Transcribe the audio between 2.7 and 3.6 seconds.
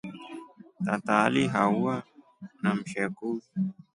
msheku.